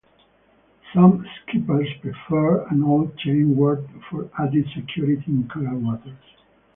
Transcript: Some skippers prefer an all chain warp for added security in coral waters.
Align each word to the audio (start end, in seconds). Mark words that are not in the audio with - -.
Some 0.95 1.27
skippers 1.43 1.87
prefer 2.01 2.65
an 2.71 2.81
all 2.81 3.11
chain 3.19 3.55
warp 3.55 3.87
for 4.09 4.31
added 4.39 4.65
security 4.73 5.25
in 5.27 5.47
coral 5.47 5.77
waters. 5.77 6.15